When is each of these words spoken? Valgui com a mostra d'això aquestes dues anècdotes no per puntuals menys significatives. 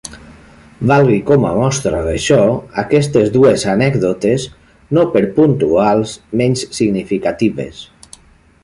Valgui 0.91 1.17
com 1.27 1.43
a 1.49 1.51
mostra 1.57 1.99
d'això 2.07 2.39
aquestes 2.85 3.29
dues 3.37 3.67
anècdotes 3.75 4.49
no 4.99 5.05
per 5.17 5.25
puntuals 5.39 6.17
menys 6.43 6.67
significatives. 6.81 7.89